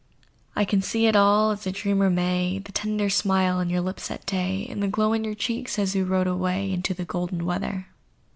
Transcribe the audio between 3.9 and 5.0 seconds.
that day, And the